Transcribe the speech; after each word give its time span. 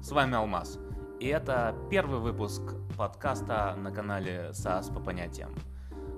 С 0.00 0.12
вами 0.12 0.36
Алмаз. 0.36 0.78
И 1.18 1.26
это 1.26 1.74
первый 1.90 2.20
выпуск 2.20 2.62
подкаста 2.96 3.74
на 3.76 3.90
канале 3.90 4.50
SaaS 4.52 4.94
по 4.94 5.00
понятиям. 5.00 5.50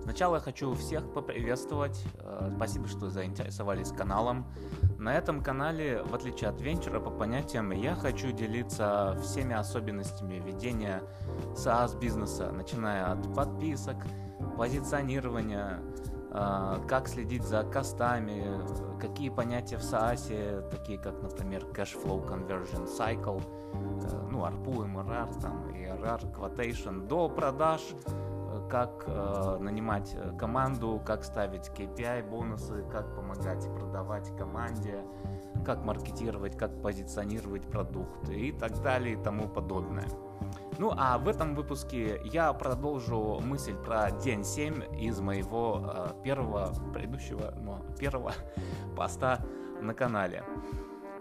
Сначала 0.02 0.36
я 0.36 0.40
хочу 0.40 0.74
всех 0.74 1.10
поприветствовать. 1.12 2.04
Э, 2.18 2.52
спасибо, 2.54 2.86
что 2.88 3.08
заинтересовались 3.08 3.90
каналом. 3.90 4.46
На 4.98 5.14
этом 5.14 5.42
канале, 5.42 6.02
в 6.02 6.14
отличие 6.14 6.50
от 6.50 6.60
венчура 6.60 7.00
по 7.00 7.10
понятиям, 7.10 7.70
я 7.72 7.94
хочу 7.94 8.32
делиться 8.32 9.18
всеми 9.22 9.54
особенностями 9.54 10.34
ведения 10.34 11.02
SaaS 11.54 11.98
бизнеса, 11.98 12.52
начиная 12.52 13.12
от 13.12 13.34
подписок, 13.34 13.96
позиционирования, 14.58 15.80
э, 16.30 16.76
как 16.86 17.08
следить 17.08 17.44
за 17.44 17.64
костами, 17.64 18.60
какие 19.00 19.30
понятия 19.30 19.78
в 19.78 19.82
SaaS, 19.82 20.68
такие 20.70 20.98
как, 20.98 21.20
например, 21.22 21.64
Cash 21.72 21.96
Flow 22.00 22.22
Conversion 22.28 22.86
Cycle, 22.86 23.42
ну, 24.30 24.44
ARPU, 24.44 24.86
MRR, 24.86 25.40
там, 25.40 25.68
ERR, 25.68 26.32
Quotation, 26.32 27.06
до 27.06 27.28
продаж, 27.28 27.80
э, 28.06 28.68
как 28.70 29.04
э, 29.06 29.58
нанимать 29.60 30.14
э, 30.14 30.36
команду, 30.38 31.00
как 31.04 31.24
ставить 31.24 31.68
KPI, 31.68 32.28
бонусы, 32.28 32.84
как 32.90 33.14
помогать 33.14 33.66
продавать 33.74 34.34
команде, 34.36 35.02
как 35.64 35.84
маркетировать, 35.84 36.56
как 36.56 36.80
позиционировать 36.82 37.66
продукты 37.66 38.34
и 38.34 38.52
так 38.52 38.80
далее 38.82 39.14
и 39.14 39.22
тому 39.22 39.48
подобное. 39.48 40.06
Ну 40.78 40.92
а 40.96 41.18
в 41.18 41.28
этом 41.28 41.54
выпуске 41.54 42.20
я 42.24 42.52
продолжу 42.52 43.40
мысль 43.40 43.74
про 43.74 44.10
день 44.10 44.44
7 44.44 44.98
из 44.98 45.20
моего 45.20 45.82
э, 45.82 46.22
первого, 46.24 46.72
предыдущего, 46.94 47.52
ну, 47.60 47.78
первого 47.98 48.32
поста 48.96 49.40
на 49.82 49.94
канале. 49.94 50.42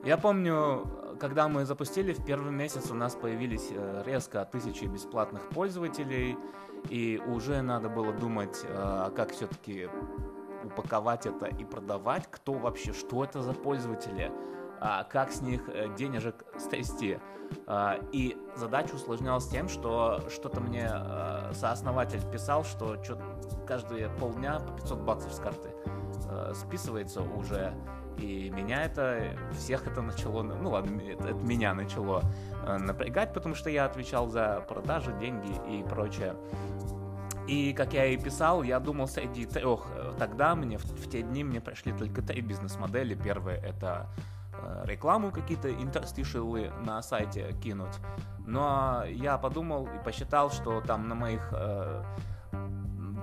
Я 0.04 0.18
помню, 0.18 0.88
когда 1.20 1.48
мы 1.48 1.66
запустили, 1.66 2.14
в 2.14 2.24
первый 2.24 2.52
месяц 2.52 2.90
у 2.90 2.96
нас 2.96 3.16
появились 3.16 3.68
э, 3.72 4.04
резко 4.06 4.48
тысячи 4.52 4.86
бесплатных 4.86 5.48
пользователей, 5.50 6.38
и 6.90 7.22
уже 7.28 7.62
надо 7.62 7.90
было 7.90 8.14
думать, 8.14 8.62
э, 8.64 9.12
как 9.16 9.32
все-таки 9.32 9.90
упаковать 10.64 11.26
это 11.26 11.46
и 11.48 11.66
продавать, 11.66 12.28
кто 12.32 12.54
вообще, 12.54 12.94
что 12.94 13.24
это 13.24 13.42
за 13.42 13.54
пользователи, 13.54 14.32
а, 14.82 15.04
как 15.04 15.32
с 15.32 15.42
них 15.42 15.68
э, 15.68 15.94
денежек 15.96 16.46
стрясти. 16.58 17.20
А, 17.66 18.00
и 18.12 18.38
задача 18.56 18.96
усложнялась 18.96 19.48
тем, 19.48 19.68
что 19.68 20.22
что-то 20.30 20.62
мне 20.62 20.90
сооснователь 21.54 22.22
писал, 22.32 22.64
что 22.64 22.98
каждые 23.68 24.10
полдня 24.10 24.60
по 24.60 24.74
500 24.74 25.00
баксов 25.00 25.34
с 25.34 25.40
карты 25.40 25.70
списывается 26.54 27.22
уже. 27.22 27.74
И 28.20 28.50
меня 28.50 28.84
это, 28.84 29.38
всех 29.58 29.88
это 29.88 30.02
начало, 30.02 30.44
ну 30.44 30.72
ладно, 30.72 31.02
это, 31.02 31.30
это 31.30 31.46
меня 31.46 31.74
начало 31.74 32.24
напрягать, 32.80 33.34
потому 33.34 33.56
что 33.56 33.70
я 33.70 33.86
отвечал 33.86 34.28
за 34.28 34.64
продажи, 34.68 35.14
деньги 35.20 35.50
и 35.68 35.84
прочее. 35.84 36.36
И, 37.48 37.74
как 37.74 37.94
я 37.94 38.06
и 38.06 38.18
писал, 38.18 38.62
я 38.62 38.80
думал 38.80 39.08
среди 39.08 39.46
трех. 39.46 39.88
Тогда 40.20 40.54
мне 40.56 40.78
в, 40.78 40.84
в 40.84 41.10
те 41.10 41.24
дни 41.24 41.44
мне 41.44 41.62
пришли 41.62 41.94
только 41.94 42.22
три 42.22 42.42
бизнес-модели. 42.42 43.16
Первая 43.16 43.58
это 43.58 44.08
Э, 44.62 44.84
рекламу 44.86 45.32
какие-то 45.32 45.72
интерстишелы 45.72 46.72
на 46.86 47.02
сайте 47.02 47.54
кинуть. 47.64 47.96
Но 48.46 49.04
я 49.08 49.38
подумал 49.38 49.88
и 49.88 50.04
посчитал, 50.04 50.52
что 50.52 50.82
там 50.82 51.08
на 51.08 51.16
моих 51.16 51.48
э, 51.52 52.04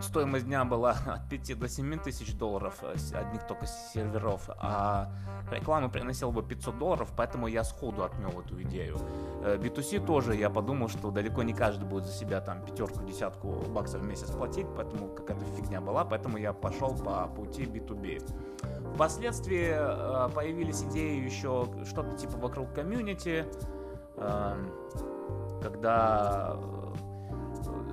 стоимость 0.07 0.47
дня 0.47 0.65
была 0.65 0.97
от 1.07 1.29
5 1.29 1.59
до 1.59 1.69
7 1.69 1.99
тысяч 1.99 2.35
долларов, 2.35 2.79
э, 2.83 2.95
одних 3.15 3.47
только 3.47 3.67
серверов, 3.67 4.49
а 4.59 5.11
реклама 5.51 5.89
приносила 5.89 6.31
бы 6.31 6.43
500 6.43 6.79
долларов, 6.79 7.13
поэтому 7.17 7.47
я 7.47 7.65
сходу 7.65 8.05
отмел 8.05 8.41
эту 8.41 8.63
идею. 8.63 8.97
B2C 9.43 9.99
э, 10.03 10.07
тоже 10.07 10.35
я 10.35 10.51
подумал, 10.51 10.89
что 10.89 11.11
далеко 11.11 11.43
не 11.43 11.53
каждый 11.53 11.85
будет 11.85 12.05
за 12.05 12.13
себя 12.13 12.41
там 12.41 12.65
пятерку, 12.65 13.03
десятку 13.05 13.49
баксов 13.69 14.01
в 14.01 14.07
месяц 14.07 14.31
платить, 14.31 14.67
поэтому 14.77 15.09
какая-то 15.09 15.45
фигня 15.57 15.81
была, 15.81 16.05
поэтому 16.05 16.39
я 16.39 16.53
пошел 16.53 16.95
по 16.97 17.27
пути 17.29 17.65
B2B. 17.65 18.95
Впоследствии 18.95 19.73
э, 19.73 20.29
появились 20.35 20.83
идеи 20.83 21.25
еще 21.25 21.67
что-то 21.85 22.17
типа 22.17 22.39
вокруг 22.39 22.73
комьюнити, 22.73 23.45
эм, 24.17 24.73
когда 25.61 26.57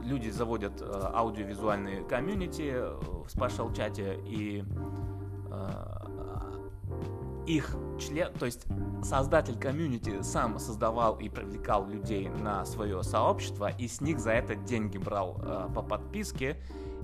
люди 0.03 0.29
заводят 0.29 0.81
э, 0.81 0.85
аудиовизуальные 1.13 2.03
комьюнити 2.03 2.75
в 3.25 3.29
SpatialChat 3.29 3.71
е 3.73 4.19
и 4.25 4.63
э, 5.51 6.03
их 7.45 7.75
член, 7.99 8.33
то 8.33 8.45
есть 8.45 8.65
создатель 9.03 9.57
комьюнити 9.57 10.21
сам 10.21 10.59
создавал 10.59 11.17
и 11.19 11.29
привлекал 11.29 11.87
людей 11.87 12.29
на 12.29 12.65
свое 12.65 13.03
сообщество, 13.03 13.69
и 13.69 13.87
с 13.87 14.01
них 14.01 14.19
за 14.19 14.31
это 14.31 14.55
деньги 14.55 14.97
брал 14.97 15.39
э, 15.41 15.67
по 15.73 15.81
подписке, 15.81 16.57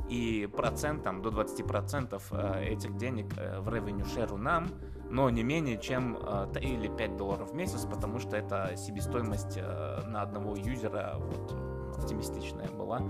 и 0.09 0.49
процентом 0.55 1.21
до 1.21 1.29
20% 1.29 2.21
э, 2.31 2.65
этих 2.65 2.97
денег 2.97 3.27
э, 3.37 3.59
в 3.59 3.69
revenue 3.69 4.05
share 4.05 4.35
нам, 4.37 4.69
но 5.09 5.29
не 5.29 5.43
менее 5.43 5.77
чем 5.77 6.17
3 6.53 6.69
или 6.69 6.87
5 6.87 7.17
долларов 7.17 7.51
в 7.51 7.55
месяц, 7.55 7.85
потому 7.85 8.19
что 8.19 8.37
это 8.37 8.75
себестоимость 8.77 9.57
на 9.57 10.21
одного 10.21 10.55
юзера 10.55 11.15
вот, 11.17 11.55
оптимистичная 11.99 12.69
была 12.69 13.01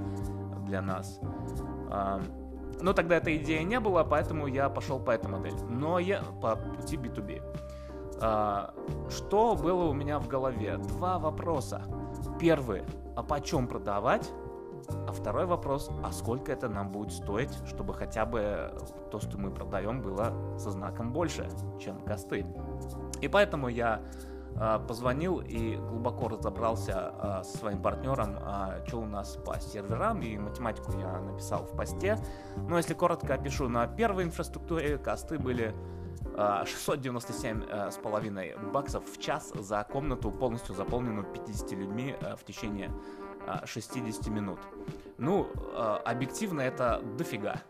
для 0.66 0.82
нас. 0.82 1.20
Но 2.82 2.94
тогда 2.94 3.18
этой 3.18 3.38
идеи 3.38 3.64
не 3.64 3.80
было, 3.80 4.04
поэтому 4.04 4.48
я 4.48 4.70
пошел 4.70 5.00
по 5.00 5.12
этой 5.12 5.30
модели. 5.30 5.58
Но 5.70 6.00
я 6.00 6.22
по 6.42 6.56
пути 6.56 6.96
B2B. 6.96 7.42
А, 8.22 8.74
что 9.10 9.56
было 9.56 9.86
у 9.86 9.94
меня 9.94 10.20
в 10.20 10.28
голове? 10.28 10.78
Два 10.78 11.20
вопроса. 11.20 11.82
Первый, 12.40 12.84
а 13.16 13.24
почем 13.24 13.68
продавать? 13.68 14.30
А 15.08 15.12
второй 15.12 15.46
вопрос, 15.46 15.90
а 16.04 16.12
сколько 16.12 16.52
это 16.52 16.70
нам 16.70 16.92
будет 16.92 17.12
стоить, 17.12 17.52
чтобы 17.68 17.94
хотя 17.94 18.26
бы 18.26 18.72
то, 19.12 19.20
что 19.20 19.38
мы 19.38 19.52
продаем, 19.52 20.02
было 20.02 20.34
со 20.58 20.72
знаком 20.72 21.12
больше, 21.14 21.48
чем 21.80 22.00
косты. 22.02 22.46
И 23.22 23.28
поэтому 23.28 23.68
я 23.68 24.02
позвонил 24.88 25.40
и 25.40 25.76
глубоко 25.76 26.28
разобрался 26.28 27.14
а, 27.18 27.44
со 27.44 27.58
своим 27.58 27.82
партнером, 27.82 28.38
а, 28.42 28.84
что 28.86 28.98
у 28.98 29.06
нас 29.06 29.38
по 29.46 29.60
серверам, 29.60 30.22
и 30.22 30.38
математику 30.38 30.92
я 30.98 31.20
написал 31.20 31.64
в 31.64 31.76
посте. 31.76 32.18
Но 32.68 32.78
если 32.78 32.94
коротко 32.94 33.36
опишу, 33.36 33.70
на 33.70 33.88
первой 33.88 34.24
инфраструктуре 34.24 34.98
косты 34.98 35.40
были 35.40 35.74
697 36.36 37.92
с 37.92 37.98
половиной 37.98 38.56
баксов 38.72 39.04
в 39.10 39.20
час 39.22 39.52
за 39.56 39.84
комнату, 39.84 40.32
полностью 40.32 40.76
заполненную 40.76 41.26
50 41.26 41.72
людьми 41.72 42.16
в 42.38 42.46
течение 42.46 42.92
60 43.66 44.28
минут. 44.28 44.60
Ну, 45.18 45.48
объективно 46.06 46.62
это 46.62 47.02
дофига. 47.18 47.62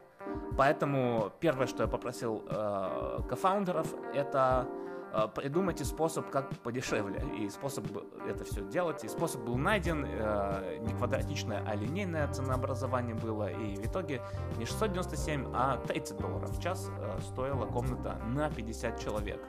Поэтому 0.57 1.31
первое, 1.39 1.67
что 1.67 1.83
я 1.83 1.89
попросил 1.89 2.43
э, 2.47 3.19
кофаундеров, 3.29 3.87
это 4.13 4.67
Э, 4.67 4.98
придумайте 5.35 5.85
способ, 5.85 6.29
как 6.29 6.49
подешевле. 6.59 7.23
И 7.39 7.49
способ 7.49 7.85
это 8.27 8.43
все 8.43 8.63
делать. 8.63 9.03
И 9.03 9.07
способ 9.07 9.41
был 9.41 9.57
найден. 9.57 10.05
Э, 10.07 10.77
не 10.79 10.93
квадратичное, 10.93 11.63
а 11.65 11.75
линейное 11.75 12.27
ценообразование 12.27 13.15
было. 13.15 13.51
И 13.51 13.75
в 13.75 13.85
итоге 13.85 14.21
не 14.57 14.65
697, 14.65 15.51
а 15.53 15.77
30 15.77 16.17
долларов 16.17 16.51
в 16.51 16.61
час 16.61 16.89
э, 16.99 17.19
стоила 17.21 17.65
комната 17.65 18.17
на 18.25 18.49
50 18.49 18.99
человек. 18.99 19.41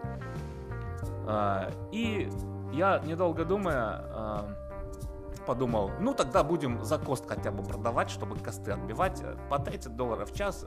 И 1.93 2.28
я, 2.72 2.99
недолго 3.04 3.44
думая, 3.44 4.04
подумал, 5.50 5.91
ну 5.99 6.15
тогда 6.15 6.44
будем 6.44 6.84
за 6.84 6.97
кост 6.97 7.28
хотя 7.28 7.50
бы 7.50 7.65
продавать, 7.65 8.09
чтобы 8.09 8.37
косты 8.37 8.71
отбивать 8.71 9.21
по 9.49 9.59
30 9.59 9.97
долларов 9.97 10.31
в 10.31 10.37
час 10.37 10.65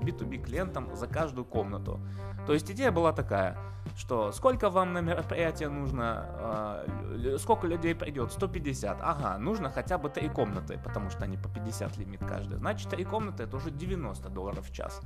B2B 0.00 0.38
клиентам 0.38 0.96
за 0.96 1.06
каждую 1.06 1.44
комнату. 1.44 2.00
То 2.44 2.52
есть 2.52 2.68
идея 2.68 2.90
была 2.90 3.12
такая– 3.12 3.56
что 3.96 4.32
сколько 4.32 4.70
вам 4.70 4.92
на 4.92 5.00
мероприятие 5.00 5.68
нужно, 5.68 6.84
э, 7.10 7.36
сколько 7.38 7.66
людей 7.66 7.94
придет, 7.94 8.32
150, 8.32 8.98
ага, 9.00 9.38
нужно 9.38 9.70
хотя 9.70 9.98
бы 9.98 10.08
3 10.08 10.28
комнаты, 10.30 10.80
потому 10.82 11.10
что 11.10 11.24
они 11.24 11.36
по 11.36 11.48
50 11.48 11.96
лимит 11.98 12.20
каждая, 12.20 12.58
значит 12.58 12.90
3 12.90 13.04
комнаты 13.04 13.44
это 13.44 13.56
уже 13.56 13.70
90 13.70 14.28
долларов 14.30 14.68
в 14.68 14.72
час. 14.72 15.00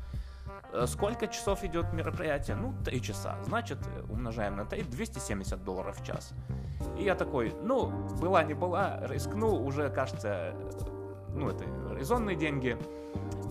Э, 0.73 0.87
сколько 0.87 1.27
часов 1.27 1.65
идет 1.65 1.93
мероприятие? 1.93 2.57
Ну, 2.57 2.75
3 2.85 3.03
часа. 3.03 3.37
Значит, 3.45 3.79
умножаем 4.09 4.57
на 4.57 4.65
3, 4.65 4.83
270 4.83 5.65
долларов 5.65 6.01
в 6.01 6.05
час. 6.05 6.33
И 6.99 7.05
я 7.05 7.15
такой, 7.15 7.55
ну, 7.63 7.89
была 8.21 8.43
не 8.45 8.55
была, 8.55 9.01
рискнул, 9.07 9.67
уже 9.67 9.89
кажется, 9.91 10.55
ну, 11.35 11.49
это 11.49 11.65
резонные 11.97 12.37
деньги. 12.37 12.77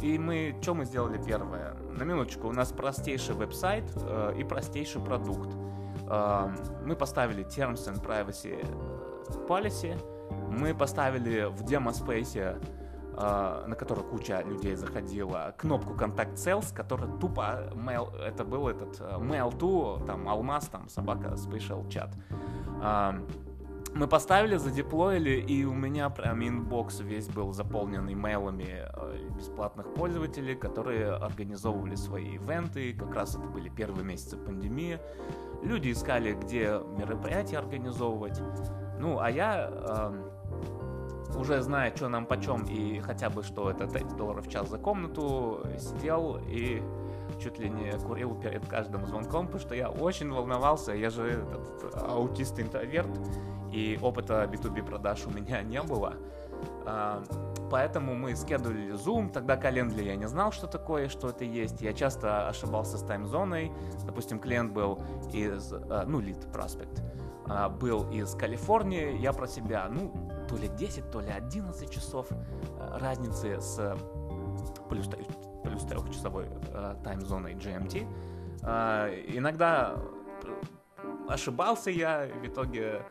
И 0.02 0.20
мы, 0.20 0.56
что 0.62 0.76
мы 0.76 0.86
сделали 0.86 1.22
первое? 1.24 1.74
На 1.98 2.04
минуточку, 2.04 2.48
у 2.48 2.54
нас 2.54 2.72
простейший 2.72 3.36
веб-сайт 3.36 3.86
э, 3.96 4.36
и 4.38 4.44
простейший 4.44 5.02
продукт. 5.02 5.50
Э, 6.10 6.50
мы 6.86 6.96
поставили 6.96 7.44
Terms 7.46 7.92
and 7.92 8.04
Privacy 8.06 8.60
э, 8.62 9.48
Policy, 9.48 9.98
мы 10.50 10.76
поставили 10.76 11.46
в 11.46 11.64
демоспейсе, 11.64 12.40
э, 12.40 12.87
на 13.18 13.76
который 13.76 14.04
куча 14.04 14.44
людей 14.44 14.76
заходила, 14.76 15.56
кнопку 15.58 15.94
Contact 15.94 16.36
Sales, 16.36 16.72
которая 16.74 17.10
тупо 17.18 17.72
mail, 17.74 18.16
это 18.22 18.44
был 18.44 18.68
этот 18.68 19.02
э, 19.02 19.18
mail 19.20 19.58
to, 19.58 20.06
там, 20.06 20.30
алмаз, 20.30 20.68
там, 20.68 20.88
собака, 20.88 21.30
special. 21.30 21.84
Э, 22.84 23.14
мы 23.96 24.08
поставили, 24.08 24.58
за 24.58 24.72
deploy 24.72 25.12
или, 25.12 25.40
и 25.40 25.66
у 25.66 25.74
меня 25.74 26.12
прям 26.12 26.48
inbox 26.48 27.00
весь 27.00 27.28
был 27.28 27.54
заполнен 27.54 28.08
имейлами 28.08 28.84
бесплатных 29.36 29.92
пользователей, 29.96 30.56
которые 30.56 31.14
организовывали 31.14 31.96
свои 31.96 32.36
ивенты. 32.36 32.94
Как 32.94 33.16
раз 33.16 33.36
это 33.36 33.48
были 33.48 33.70
первые 33.70 34.06
месяцы 34.06 34.38
пандемии. 34.38 35.00
Люди 35.64 35.92
искали, 35.92 36.34
где 36.34 36.80
мероприятия 36.98 37.58
организовывать. 37.58 38.40
Ну, 39.00 39.20
а 39.20 39.32
я, 39.32 40.12
уже 41.36 41.62
зная, 41.62 41.96
что 41.96 42.10
нам 42.10 42.26
почем, 42.26 42.64
и 42.64 43.00
хотя 43.00 43.30
бы, 43.30 43.44
что 43.44 43.70
это 43.70 43.88
5 43.88 44.16
долларов 44.16 44.48
в 44.48 44.50
час 44.50 44.70
за 44.70 44.78
комнату, 44.78 45.62
сидел 45.78 46.40
и 46.48 46.82
чуть 47.42 47.60
ли 47.60 47.70
не 47.70 47.92
курил 47.92 48.36
перед 48.36 48.66
каждым 48.68 49.06
звонком, 49.06 49.48
потому 49.48 49.62
что 49.62 49.76
я 49.76 49.90
очень 49.90 50.32
волновался. 50.32 50.94
Я 50.94 51.10
же 51.10 51.24
этот 51.24 51.96
аутист-интроверт, 51.96 53.10
и 53.72 54.00
опыта 54.02 54.50
B2B 54.52 54.84
продаж 54.84 55.26
у 55.26 55.30
меня 55.30 55.62
не 55.62 55.82
было. 55.82 56.16
А, 56.86 57.22
поэтому 57.70 58.16
мы 58.16 58.36
скедулили 58.36 58.94
Zoom, 58.94 59.32
тогда 59.32 59.56
Calendly 59.56 60.04
я 60.04 60.16
не 60.16 60.28
знал, 60.28 60.52
что 60.52 60.68
такое, 60.68 61.10
что 61.10 61.30
это 61.30 61.44
есть. 61.44 61.82
Я 61.82 61.94
часто 61.94 62.48
ошибался 62.48 62.98
с 62.98 63.04
таймзоной. 63.04 63.72
Допустим, 64.06 64.40
клиент 64.40 64.72
был 64.72 65.00
из, 65.34 65.74
а, 65.74 66.06
ну, 66.08 66.20
лид 66.20 66.52
проспект, 66.52 67.04
был 67.80 68.10
из 68.10 68.34
Калифорнии. 68.34 69.18
Я 69.18 69.34
про 69.34 69.48
себя, 69.48 69.88
ну, 69.90 70.12
то 70.48 70.56
ли 70.56 70.68
10, 70.68 71.12
то 71.12 71.20
ли 71.20 71.30
11 71.30 71.90
часов 71.90 72.28
а, 72.80 73.00
разницы 73.00 73.60
с 73.60 73.98
плюс, 74.90 75.10
плюс 75.64 75.84
трехчасовой 75.84 76.48
таймзоной 77.04 77.54
GMT. 77.54 78.08
Иногда 79.36 79.96
ошибался 81.28 81.92
я, 81.92 82.28
в 82.42 82.46
итоге 82.46 83.04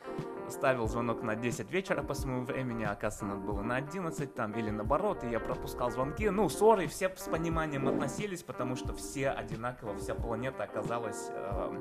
ставил 0.51 0.87
звонок 0.89 1.23
на 1.23 1.35
10 1.35 1.71
вечера 1.71 2.03
по 2.03 2.15
своему 2.15 2.45
времени, 2.45 2.85
а 2.85 2.93
оказывается, 2.93 3.25
надо 3.25 3.41
было 3.41 3.63
на 3.63 3.77
11 3.77 4.35
там, 4.35 4.53
или 4.53 4.71
наоборот, 4.71 5.25
и 5.25 5.29
я 5.29 5.41
пропускал 5.41 5.91
звонки. 5.91 6.29
Ну, 6.31 6.49
сори, 6.49 6.87
все 6.87 7.13
с 7.17 7.29
пониманием 7.29 7.89
относились, 7.89 8.43
потому 8.43 8.77
что 8.77 8.95
все 8.95 9.31
одинаково, 9.31 9.97
вся 9.97 10.15
планета 10.15 10.65
оказалась 10.65 11.29
э, 11.31 11.73
э, 11.75 11.79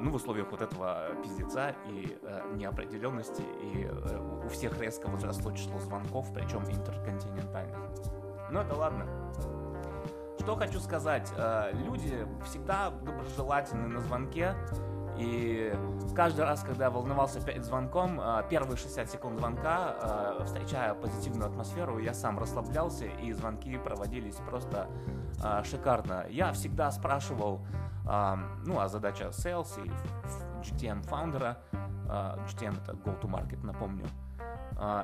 ну, 0.00 0.10
в 0.10 0.14
условиях 0.14 0.50
вот 0.50 0.62
этого 0.62 1.08
пиздеца 1.22 1.74
и 1.86 2.16
э, 2.22 2.54
неопределенности, 2.54 3.42
и 3.62 3.88
э, 3.90 4.42
у 4.44 4.48
всех 4.48 4.80
резко 4.80 5.06
возросло 5.08 5.52
число 5.52 5.78
звонков, 5.78 6.32
причем 6.34 6.62
интерконтинентальных. 6.70 7.78
Но 8.50 8.62
это 8.62 8.74
ладно. 8.74 9.06
Что 10.38 10.54
хочу 10.54 10.78
сказать, 10.80 11.32
э, 11.36 11.72
люди 11.74 12.26
всегда 12.44 12.90
доброжелательны 12.90 13.88
на 13.88 14.00
звонке, 14.00 14.54
и 15.18 15.74
каждый 16.14 16.44
раз, 16.44 16.62
когда 16.62 16.90
волновался 16.90 17.40
перед 17.40 17.64
звонком, 17.64 18.18
а, 18.20 18.42
первые 18.42 18.76
60 18.76 19.10
секунд 19.10 19.38
звонка, 19.38 19.94
а, 20.00 20.44
встречая 20.44 20.94
позитивную 20.94 21.50
атмосферу, 21.50 21.98
я 21.98 22.14
сам 22.14 22.38
расслаблялся, 22.38 23.06
и 23.06 23.32
звонки 23.32 23.76
проводились 23.78 24.36
просто 24.36 24.88
а, 25.42 25.64
шикарно. 25.64 26.26
Я 26.28 26.52
всегда 26.52 26.90
спрашивал, 26.90 27.66
ну, 28.04 28.78
а 28.78 28.86
задача 28.86 29.30
sales 29.30 29.84
и 29.84 29.90
GTM 30.62 31.02
фаундера, 31.02 31.58
GTM 32.06 32.80
это 32.80 32.92
go-to-market, 32.92 33.66
напомню, 33.66 34.06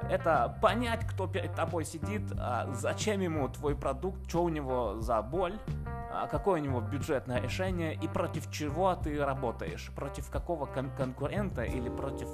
это 0.08 0.56
понять, 0.62 1.04
кто 1.08 1.26
перед 1.26 1.52
тобой 1.52 1.84
сидит, 1.84 2.22
зачем 2.74 3.20
ему 3.20 3.48
твой 3.48 3.74
продукт, 3.74 4.28
что 4.28 4.44
у 4.44 4.48
него 4.48 5.00
за 5.00 5.20
боль, 5.20 5.58
какое 6.26 6.60
у 6.60 6.64
него 6.64 6.80
бюджетное 6.80 7.40
решение 7.40 7.94
и 7.94 8.08
против 8.08 8.50
чего 8.50 8.94
ты 8.94 9.24
работаешь, 9.24 9.90
против 9.94 10.30
какого 10.30 10.66
кон- 10.66 10.90
конкурента 10.96 11.62
или 11.62 11.88
против 11.88 12.28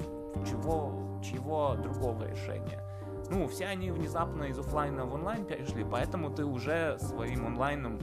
чего, 0.48 1.20
чего 1.22 1.74
другого 1.74 2.24
решения. 2.24 2.82
Ну, 3.30 3.46
все 3.46 3.66
они 3.66 3.90
внезапно 3.90 4.44
из 4.44 4.58
офлайна 4.58 5.04
в 5.04 5.14
онлайн 5.14 5.44
перешли, 5.44 5.84
поэтому 5.84 6.30
ты 6.30 6.44
уже 6.44 6.98
своим 6.98 7.46
онлайном 7.46 7.98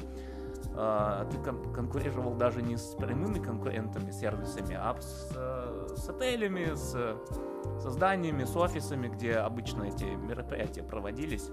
э, 0.76 1.26
ты 1.32 1.38
кон- 1.38 1.74
конкурировал 1.74 2.36
даже 2.36 2.62
не 2.62 2.78
с 2.78 2.96
прямыми 2.96 3.40
конкурентами, 3.40 4.12
сервисами, 4.12 4.76
а 4.76 4.96
с, 5.00 5.32
э, 5.36 5.88
с 5.96 6.10
отелями, 6.10 6.76
с, 6.76 6.92
с 7.80 7.90
зданиями, 7.90 8.44
с 8.44 8.56
офисами, 8.56 9.08
где 9.08 9.38
обычно 9.38 9.84
эти 9.84 10.04
мероприятия 10.04 10.84
проводились. 10.84 11.50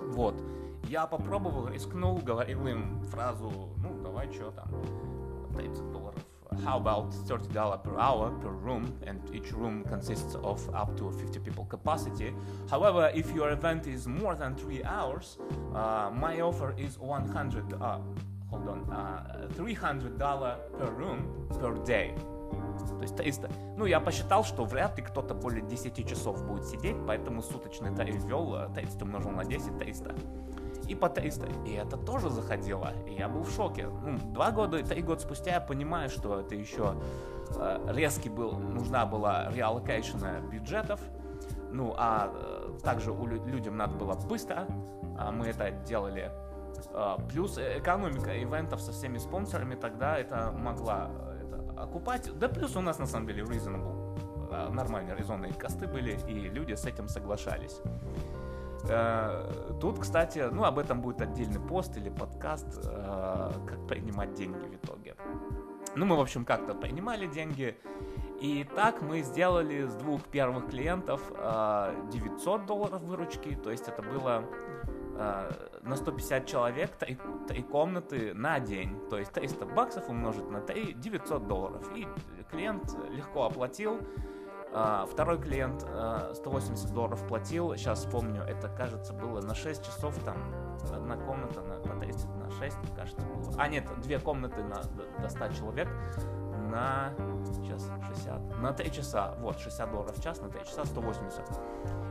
Вот. 0.00 0.40
Я 0.88 1.06
попробовал, 1.06 1.68
рискнул, 1.68 2.16
говорил 2.16 2.66
им 2.66 3.02
фразу, 3.10 3.50
ну, 3.82 4.02
давай, 4.02 4.32
что 4.32 4.50
там, 4.50 4.68
30 5.54 5.92
долларов. 5.92 6.18
How 6.64 6.78
about 6.78 7.12
$30 7.28 7.82
per 7.82 7.98
hour 7.98 8.30
per 8.40 8.48
room, 8.48 8.98
and 9.06 9.20
each 9.30 9.52
room 9.52 9.84
consists 9.84 10.34
of 10.36 10.58
up 10.74 10.96
to 10.96 11.12
50 11.12 11.40
people 11.40 11.66
capacity. 11.66 12.32
However, 12.70 13.12
if 13.14 13.30
your 13.34 13.50
event 13.50 13.86
is 13.86 14.06
more 14.06 14.34
than 14.34 14.56
3 14.56 14.82
hours, 14.82 15.36
uh, 15.74 16.10
my 16.10 16.40
offer 16.40 16.74
is 16.78 16.98
100, 16.98 17.74
uh, 17.74 17.98
hold 18.50 18.68
on, 18.68 18.90
uh, 18.90 19.46
$300 19.58 20.18
per 20.78 20.90
room 20.92 21.48
per 21.60 21.74
day. 21.84 22.14
То 22.96 23.02
есть 23.02 23.14
300. 23.14 23.50
Ну, 23.76 23.84
я 23.84 24.00
посчитал, 24.00 24.42
что 24.42 24.64
вряд 24.64 24.96
ли 24.96 25.04
кто-то 25.04 25.34
более 25.34 25.62
10 25.62 26.08
часов 26.08 26.42
будет 26.46 26.64
сидеть, 26.64 26.96
поэтому 27.06 27.42
суточный 27.42 27.94
тариф 27.94 28.24
ввел, 28.24 28.70
30 28.74 29.02
умножил 29.02 29.32
на 29.32 29.44
10, 29.44 29.78
300 29.78 30.14
и 30.88 30.94
по 30.94 31.08
300. 31.08 31.46
И 31.66 31.74
это 31.74 31.96
тоже 31.96 32.30
заходило. 32.30 32.92
И 33.06 33.14
я 33.14 33.28
был 33.28 33.42
в 33.42 33.50
шоке. 33.50 33.88
Ну, 33.88 34.18
два 34.32 34.50
года, 34.50 34.82
три 34.82 35.02
года 35.02 35.20
спустя 35.20 35.52
я 35.52 35.60
понимаю, 35.60 36.08
что 36.08 36.40
это 36.40 36.54
еще 36.54 36.94
э, 37.56 37.92
резкий 37.94 38.30
был, 38.30 38.52
нужна 38.52 39.06
была 39.06 39.48
reallocation 39.50 40.48
бюджетов. 40.50 41.00
Ну, 41.70 41.94
а 41.96 42.32
э, 42.32 42.78
также 42.82 43.12
у 43.12 43.26
людям 43.26 43.76
надо 43.76 43.94
было 43.94 44.14
быстро. 44.14 44.66
А 45.18 45.30
мы 45.30 45.46
это 45.46 45.70
делали. 45.70 46.32
Э, 46.92 47.16
плюс 47.28 47.58
экономика 47.58 48.42
ивентов 48.42 48.80
со 48.80 48.92
всеми 48.92 49.18
спонсорами 49.18 49.74
тогда 49.74 50.18
это 50.18 50.52
могла 50.52 51.10
это, 51.42 51.82
окупать. 51.82 52.30
Да 52.38 52.48
плюс 52.48 52.74
у 52.76 52.80
нас 52.80 52.98
на 52.98 53.06
самом 53.06 53.26
деле 53.26 53.42
reasonable 53.42 54.08
нормальные 54.70 55.14
резонные 55.14 55.52
косты 55.52 55.86
были, 55.86 56.18
и 56.26 56.48
люди 56.48 56.72
с 56.72 56.86
этим 56.86 57.06
соглашались. 57.06 57.82
Э, 58.84 59.74
тут, 59.80 59.98
кстати, 59.98 60.48
ну, 60.50 60.64
об 60.64 60.78
этом 60.78 61.00
будет 61.00 61.20
отдельный 61.20 61.60
пост 61.60 61.96
или 61.96 62.10
подкаст, 62.10 62.80
э, 62.84 63.52
как 63.66 63.86
принимать 63.86 64.34
деньги 64.34 64.58
в 64.58 64.74
итоге. 64.74 65.16
Ну, 65.96 66.06
мы, 66.06 66.16
в 66.16 66.20
общем, 66.20 66.44
как-то 66.44 66.74
принимали 66.74 67.26
деньги. 67.26 67.76
И 68.40 68.64
так 68.76 69.02
мы 69.02 69.22
сделали 69.22 69.86
с 69.86 69.94
двух 69.94 70.22
первых 70.24 70.68
клиентов 70.68 71.20
900 71.28 72.60
э, 72.62 72.66
долларов 72.66 73.02
выручки. 73.02 73.56
То 73.56 73.70
есть 73.70 73.88
это 73.88 74.02
было 74.02 74.44
на 75.82 75.96
150 75.96 76.46
человек, 76.46 76.92
3, 76.92 77.18
3 77.48 77.62
комнаты 77.64 78.34
на 78.34 78.60
день. 78.60 78.96
То 79.10 79.18
есть 79.18 79.32
300 79.32 79.66
баксов 79.66 80.08
умножить 80.08 80.48
на 80.48 80.60
3, 80.60 80.92
900 80.92 81.48
долларов. 81.48 81.90
И 81.96 82.06
клиент 82.52 82.96
легко 83.10 83.46
оплатил. 83.46 83.98
А, 84.72 85.06
второй 85.06 85.38
клиент 85.38 85.80
180 86.34 86.90
а, 86.90 86.94
долларов 86.94 87.26
платил, 87.26 87.74
сейчас 87.76 88.04
помню, 88.04 88.42
это, 88.42 88.68
кажется, 88.68 89.12
было 89.14 89.40
на 89.40 89.54
6 89.54 89.84
часов, 89.84 90.14
там, 90.24 90.36
одна 90.92 91.16
комната 91.16 91.62
на, 91.62 91.78
на 91.78 92.00
30, 92.00 92.28
на 92.36 92.50
6, 92.50 92.76
кажется, 92.94 93.26
было. 93.26 93.54
А, 93.56 93.68
нет, 93.68 93.84
две 94.02 94.18
комнаты 94.18 94.62
на, 94.62 94.82
до 95.22 95.28
100 95.28 95.48
человек 95.54 95.88
на, 96.70 97.14
сейчас, 97.62 97.90
60, 98.08 98.60
на 98.60 98.72
3 98.72 98.92
часа, 98.92 99.34
вот, 99.40 99.58
60 99.58 99.90
долларов 99.90 100.18
в 100.18 100.22
час, 100.22 100.40
на 100.40 100.48
3 100.48 100.64
часа 100.66 100.84
180. 100.84 101.40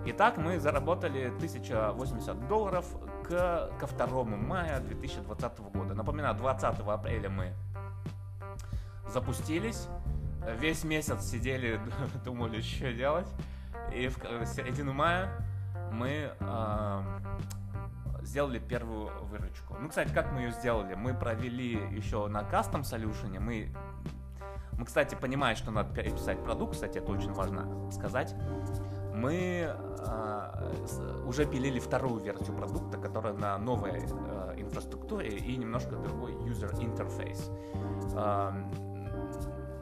Итак, 0.08 0.38
мы 0.38 0.60
заработали 0.60 1.28
1080 1.28 2.48
долларов 2.48 2.86
к, 3.24 3.70
ко 3.80 3.88
2 3.88 4.24
мая 4.24 4.80
2020 4.80 5.60
года. 5.60 5.94
Напоминаю, 5.94 6.36
20 6.36 6.80
апреля 6.80 7.30
мы 7.30 7.54
запустились, 9.08 9.88
весь 10.56 10.84
месяц 10.84 11.25
сидели, 11.25 11.80
думали, 12.25 12.62
что 12.62 12.94
делать. 12.94 13.27
И 13.94 14.08
в 14.08 14.46
середину 14.46 14.94
мая 14.94 15.30
мы 15.92 16.32
э, 16.39 17.01
сделали 18.22 18.60
первую 18.60 19.10
выручку. 19.25 19.75
Ну, 19.80 19.89
кстати, 19.89 20.13
как 20.13 20.32
мы 20.32 20.42
ее 20.42 20.51
сделали? 20.51 20.96
Мы 20.96 21.13
провели 21.13 21.74
еще 21.92 22.27
на 22.27 22.44
кастом 22.44 22.84
солюшене. 22.84 23.39
Мы, 23.39 23.74
мы, 24.74 24.86
кстати, 24.86 25.16
понимаем, 25.16 25.56
что 25.56 25.72
надо 25.72 25.94
переписать 25.94 26.44
продукт. 26.44 26.74
Кстати, 26.74 26.98
это 26.98 27.12
очень 27.12 27.34
важно 27.34 27.89
сказать. 27.92 28.36
Мы 29.13 29.74
э, 29.74 31.24
уже 31.25 31.46
пилили 31.46 31.80
вторую 31.80 32.22
версию 32.22 32.56
продукта, 32.56 32.98
которая 32.98 33.34
на 33.34 33.58
новой 33.58 34.04
э, 34.04 34.54
инфраструктуре 34.58 35.38
и 35.38 35.58
немножко 35.58 35.96
другой 35.96 36.34
user 36.34 36.72
interface. 36.80 37.51
Э, 38.13 38.51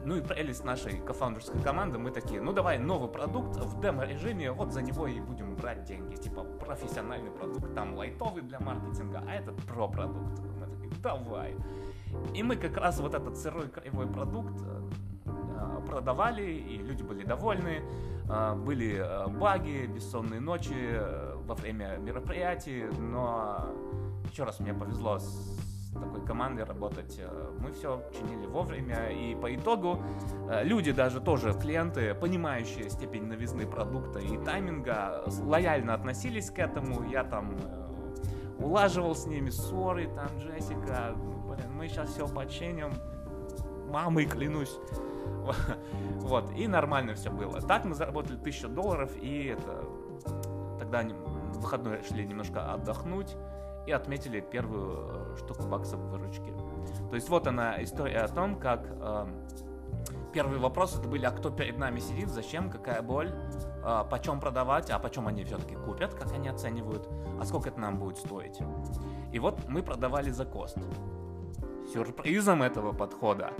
ну 0.06 0.16
и 0.16 0.20
прелесть 0.20 0.64
нашей 0.64 0.98
кофаундерской 1.00 1.60
команды, 1.60 1.98
мы 1.98 2.12
такие, 2.12 2.40
ну 2.40 2.52
давай 2.52 2.78
новый 2.78 3.10
продукт 3.10 3.56
в 3.56 3.80
демо-режиме, 3.80 4.52
вот 4.52 4.72
за 4.72 4.80
него 4.80 5.08
и 5.08 5.20
будем 5.20 5.56
брать 5.56 5.82
деньги. 5.82 6.14
Типа 6.14 6.44
профессиональный 6.44 7.32
продукт, 7.32 7.74
там 7.74 7.96
лайтовый 7.96 8.42
для 8.42 8.60
маркетинга, 8.60 9.24
а 9.26 9.34
этот 9.34 9.56
про-продукт. 9.64 10.38
Мы 10.60 10.66
такие, 10.66 11.02
давай. 11.02 11.56
И 12.34 12.42
мы 12.44 12.54
как 12.54 12.76
раз 12.76 13.00
вот 13.00 13.14
этот 13.14 13.36
сырой 13.36 13.68
кривой 13.68 14.06
продукт 14.06 14.54
э, 14.62 15.80
продавали, 15.84 16.52
и 16.52 16.78
люди 16.78 17.02
были 17.02 17.24
довольны. 17.24 17.82
Были 18.56 19.04
баги, 19.38 19.86
бессонные 19.86 20.40
ночи 20.40 21.00
во 21.46 21.54
время 21.54 21.96
мероприятий, 21.96 22.86
но 22.98 23.68
еще 24.28 24.42
раз 24.42 24.58
мне 24.58 24.74
повезло 24.74 25.20
с 25.20 25.65
такой 25.98 26.24
командой 26.24 26.64
работать. 26.64 27.18
Э, 27.18 27.50
мы 27.58 27.72
все 27.72 28.02
чинили 28.16 28.46
вовремя, 28.46 29.10
и 29.10 29.34
по 29.34 29.54
итогу 29.54 30.02
э, 30.48 30.64
люди, 30.64 30.92
даже 30.92 31.20
тоже 31.20 31.52
клиенты, 31.54 32.14
понимающие 32.14 32.88
степень 32.90 33.24
новизны 33.24 33.66
продукта 33.66 34.18
и 34.18 34.38
тайминга, 34.38 35.24
лояльно 35.42 35.94
относились 35.94 36.50
к 36.50 36.58
этому. 36.58 37.08
Я 37.08 37.24
там 37.24 37.56
э, 37.56 38.62
улаживал 38.62 39.14
с 39.14 39.26
ними 39.26 39.50
ссоры, 39.50 40.08
там, 40.08 40.28
Джессика, 40.38 41.14
блин, 41.48 41.72
мы 41.72 41.88
сейчас 41.88 42.10
все 42.10 42.26
починим, 42.28 42.92
мамой 43.88 44.26
клянусь. 44.26 44.76
Вот, 46.20 46.50
и 46.56 46.66
нормально 46.66 47.14
все 47.14 47.30
было. 47.30 47.60
Так 47.60 47.84
мы 47.84 47.94
заработали 47.94 48.36
1000 48.36 48.68
долларов, 48.68 49.12
и 49.20 49.44
это 49.44 49.84
тогда 50.80 51.04
выходной 51.54 51.98
решили 51.98 52.24
немножко 52.24 52.72
отдохнуть 52.72 53.36
и 53.86 53.92
отметили 53.92 54.40
первую 54.40 55.34
э, 55.34 55.36
штуку 55.38 55.62
баксов 55.64 56.00
выручки. 56.00 56.52
То 57.08 57.14
есть 57.14 57.28
вот 57.28 57.46
она 57.46 57.82
история 57.82 58.20
о 58.20 58.28
том, 58.28 58.58
как 58.58 58.86
э, 58.90 59.26
первые 60.32 60.60
вопросы 60.60 60.98
это 60.98 61.08
были, 61.08 61.24
а 61.24 61.30
кто 61.30 61.50
перед 61.50 61.78
нами 61.78 62.00
сидит, 62.00 62.28
зачем, 62.28 62.68
какая 62.70 63.00
боль, 63.00 63.32
э, 63.84 64.04
почем 64.10 64.40
продавать, 64.40 64.90
а 64.90 64.98
почем 64.98 65.28
они 65.28 65.44
все-таки 65.44 65.76
купят, 65.76 66.14
как 66.14 66.32
они 66.32 66.48
оценивают, 66.48 67.08
а 67.40 67.44
сколько 67.44 67.68
это 67.68 67.80
нам 67.80 67.98
будет 67.98 68.18
стоить. 68.18 68.58
И 69.32 69.38
вот 69.38 69.68
мы 69.68 69.82
продавали 69.82 70.30
за 70.30 70.44
кост. 70.44 70.78
Сюрпризом 71.92 72.62
этого 72.62 72.92
подхода 72.92 73.52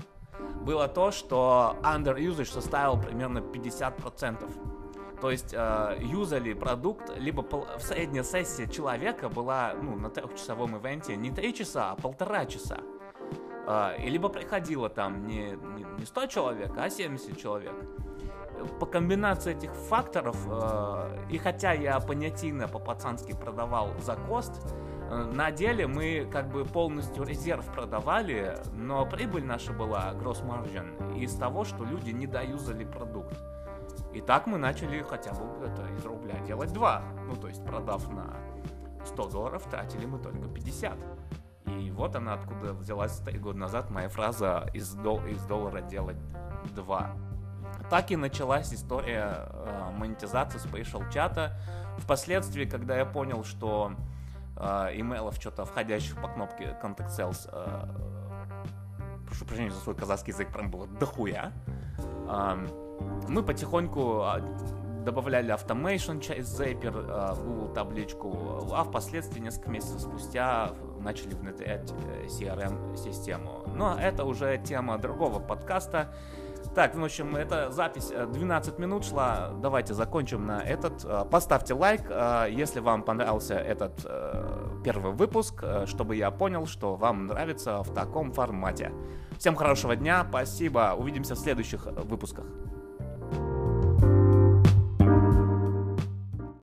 было 0.62 0.88
то, 0.88 1.12
что 1.12 1.76
under 1.82 2.16
usage 2.18 2.52
составил 2.52 3.00
примерно 3.00 3.38
50%. 3.38 4.85
То 5.20 5.30
есть 5.30 5.54
э, 5.54 5.98
юзали 6.00 6.52
продукт, 6.52 7.10
либо 7.16 7.42
пол, 7.42 7.66
средняя 7.78 8.22
сессия 8.22 8.66
человека 8.66 9.28
была 9.28 9.72
ну, 9.80 9.96
на 9.96 10.10
трехчасовом 10.10 10.76
ивенте 10.76 11.16
не 11.16 11.30
три 11.30 11.54
часа, 11.54 11.92
а 11.92 11.96
полтора 11.96 12.44
часа. 12.44 12.80
Э, 13.66 13.96
и 13.98 14.08
либо 14.08 14.28
приходило 14.28 14.88
там 14.88 15.26
не, 15.26 15.50
не, 15.50 15.86
не 15.98 16.04
100 16.04 16.26
человек, 16.26 16.72
а 16.76 16.88
70 16.90 17.38
человек. 17.38 17.74
По 18.80 18.86
комбинации 18.86 19.54
этих 19.54 19.72
факторов, 19.72 20.36
э, 20.46 21.26
и 21.30 21.38
хотя 21.38 21.72
я 21.72 21.98
понятийно 22.00 22.68
по-пацански 22.68 23.32
продавал 23.32 23.90
за 23.98 24.16
кост, 24.16 24.74
э, 25.10 25.14
на 25.32 25.50
деле 25.50 25.86
мы 25.86 26.28
как 26.30 26.50
бы 26.50 26.64
полностью 26.64 27.24
резерв 27.24 27.66
продавали, 27.72 28.58
но 28.72 29.04
прибыль 29.06 29.44
наша 29.44 29.72
была 29.72 30.12
gross 30.14 30.44
margin 30.44 31.18
из 31.18 31.34
того, 31.34 31.64
что 31.64 31.84
люди 31.84 32.10
не 32.10 32.26
доюзали 32.26 32.84
продукт. 32.84 33.36
И 34.16 34.22
так 34.22 34.46
мы 34.46 34.56
начали 34.56 35.02
хотя 35.02 35.34
бы 35.34 35.44
это 35.62 35.86
из 35.88 36.02
рубля 36.06 36.38
делать 36.46 36.72
два. 36.72 37.02
Ну, 37.26 37.36
то 37.36 37.48
есть, 37.48 37.62
продав 37.62 38.08
на 38.08 38.34
100 39.04 39.28
долларов, 39.28 39.62
тратили 39.70 40.06
мы 40.06 40.18
только 40.18 40.48
50. 40.48 40.96
И 41.66 41.90
вот 41.90 42.16
она 42.16 42.32
откуда 42.32 42.72
взялась 42.72 43.18
три 43.18 43.38
года 43.38 43.58
назад 43.58 43.90
моя 43.90 44.08
фраза 44.08 44.70
из, 44.72 44.94
дол 44.94 45.20
из 45.26 45.44
доллара 45.44 45.82
делать 45.82 46.16
два. 46.74 47.10
Так 47.90 48.10
и 48.10 48.16
началась 48.16 48.72
история 48.72 49.50
э, 49.50 49.90
монетизации 49.98 50.60
Spatial 50.60 51.12
чата. 51.12 51.52
Впоследствии, 51.98 52.64
когда 52.64 52.96
я 52.96 53.04
понял, 53.04 53.44
что 53.44 53.92
э, 54.56 54.92
имейлов 54.94 55.34
что-то 55.34 55.66
входящих 55.66 56.18
по 56.22 56.28
кнопке 56.28 56.74
Contact 56.82 57.14
Sales, 57.14 57.50
э, 57.52 59.26
прошу 59.26 59.44
прощения 59.44 59.70
за 59.70 59.80
свой 59.80 59.94
казахский 59.94 60.32
язык, 60.32 60.50
прям 60.50 60.70
было 60.70 60.86
дохуя. 60.86 61.52
Э, 62.30 62.85
мы 63.28 63.42
потихоньку 63.42 64.20
а, 64.22 64.40
добавляли 65.06 65.54
automation 65.54 66.20
через 66.20 66.60
Zapier 66.60 67.06
а, 67.08 67.34
в 67.34 67.44
Google 67.44 67.68
табличку, 67.68 68.68
а 68.72 68.84
впоследствии 68.84 69.40
несколько 69.40 69.70
месяцев 69.70 70.02
спустя 70.02 70.72
начали 71.00 71.34
внедрять 71.34 71.92
э, 71.92 72.26
CRM-систему. 72.26 73.64
Но 73.74 73.96
это 73.98 74.24
уже 74.24 74.58
тема 74.58 74.98
другого 74.98 75.38
подкаста. 75.38 76.12
Так, 76.74 76.96
в 76.96 77.04
общем, 77.04 77.36
эта 77.36 77.70
запись 77.70 78.10
12 78.10 78.74
э, 78.78 78.80
минут 78.82 79.04
шла. 79.04 79.52
Давайте 79.62 79.94
закончим 79.94 80.46
на 80.46 80.60
этот. 80.60 81.04
Э, 81.04 81.24
поставьте 81.30 81.74
лайк, 81.74 82.02
если 82.50 82.80
вам 82.80 83.02
понравился 83.02 83.54
этот 83.54 84.04
первый 84.82 85.12
выпуск, 85.12 85.64
чтобы 85.86 86.16
я 86.16 86.30
понял, 86.30 86.66
что 86.66 86.96
вам 86.96 87.26
нравится 87.26 87.82
в 87.82 87.94
таком 87.94 88.32
формате. 88.32 88.92
Всем 89.38 89.54
хорошего 89.54 89.94
дня, 89.94 90.26
спасибо, 90.28 90.94
увидимся 90.98 91.34
в 91.34 91.38
следующих 91.38 91.86
выпусках. 91.86 92.46